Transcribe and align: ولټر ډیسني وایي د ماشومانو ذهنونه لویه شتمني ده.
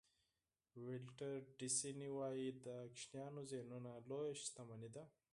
ولټر 0.85 1.39
ډیسني 1.59 2.09
وایي 2.17 2.47
د 2.65 2.67
ماشومانو 2.91 3.41
ذهنونه 3.51 3.91
لویه 4.09 4.35
شتمني 4.43 4.89
ده. 4.95 5.03